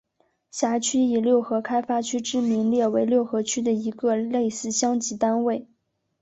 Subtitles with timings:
[0.49, 5.67] 辖区以六合开发区之名列为六合区的一个类似乡级单位。